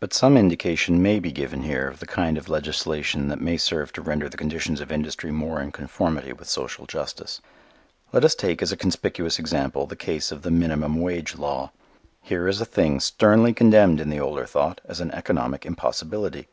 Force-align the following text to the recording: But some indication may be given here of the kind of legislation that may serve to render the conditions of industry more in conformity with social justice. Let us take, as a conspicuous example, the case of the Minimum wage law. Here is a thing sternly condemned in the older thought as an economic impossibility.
But 0.00 0.14
some 0.14 0.38
indication 0.38 1.02
may 1.02 1.20
be 1.20 1.30
given 1.30 1.62
here 1.62 1.86
of 1.88 2.00
the 2.00 2.06
kind 2.06 2.38
of 2.38 2.48
legislation 2.48 3.28
that 3.28 3.38
may 3.42 3.58
serve 3.58 3.92
to 3.92 4.00
render 4.00 4.26
the 4.26 4.38
conditions 4.38 4.80
of 4.80 4.90
industry 4.90 5.30
more 5.30 5.60
in 5.60 5.72
conformity 5.72 6.32
with 6.32 6.48
social 6.48 6.86
justice. 6.86 7.42
Let 8.10 8.24
us 8.24 8.34
take, 8.34 8.62
as 8.62 8.72
a 8.72 8.78
conspicuous 8.78 9.38
example, 9.38 9.86
the 9.86 9.94
case 9.94 10.32
of 10.32 10.40
the 10.40 10.50
Minimum 10.50 11.02
wage 11.02 11.36
law. 11.36 11.70
Here 12.22 12.48
is 12.48 12.62
a 12.62 12.64
thing 12.64 12.98
sternly 12.98 13.52
condemned 13.52 14.00
in 14.00 14.08
the 14.08 14.20
older 14.20 14.46
thought 14.46 14.80
as 14.88 15.00
an 15.00 15.10
economic 15.10 15.66
impossibility. 15.66 16.48